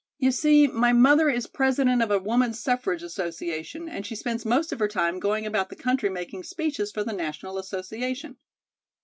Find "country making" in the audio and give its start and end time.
5.75-6.41